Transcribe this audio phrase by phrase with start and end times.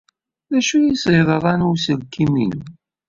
[0.51, 2.63] D acu ay as-yeḍran i uselkim-inu?